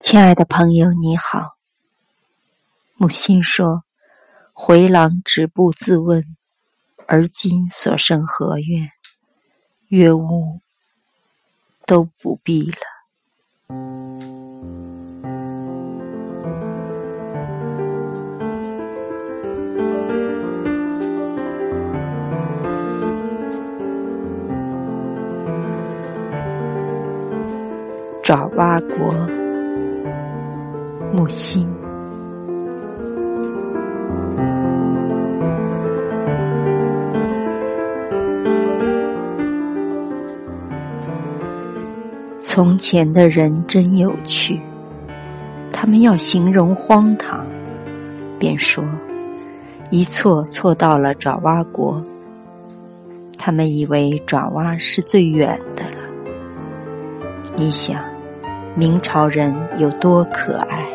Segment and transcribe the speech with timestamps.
[0.00, 1.56] 亲爱的朋友，你好。
[2.96, 3.82] 木心说
[4.54, 6.24] ：“回廊止步自问，
[7.08, 8.92] 而今所生何愿？
[9.88, 10.60] 月无
[11.84, 12.76] 都不必了。”
[28.22, 29.47] 爪哇国，
[31.12, 31.68] 木心。
[42.40, 44.60] 从前的人真有趣，
[45.72, 47.46] 他们要形容荒唐，
[48.38, 48.82] 便说
[49.90, 52.02] 一错错到了爪哇国。
[53.36, 55.98] 他们以为爪哇是最远的了。
[57.54, 58.07] 你想？
[58.78, 60.86] 明朝人有多可爱？